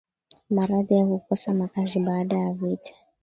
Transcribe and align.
maradhi 0.49 0.99
na 0.99 1.05
kukosa 1.07 1.53
makazi 1.53 1.99
baada 1.99 2.37
ya 2.39 2.53
vita 2.53 2.93